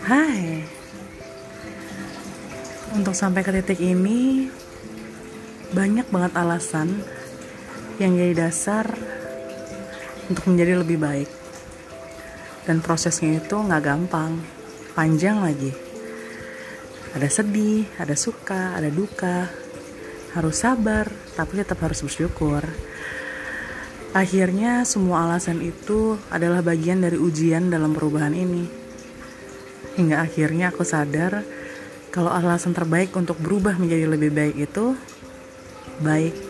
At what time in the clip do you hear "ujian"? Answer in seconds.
27.20-27.68